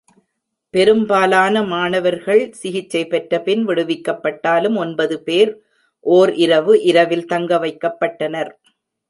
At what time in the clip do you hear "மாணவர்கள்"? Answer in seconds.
1.63-2.41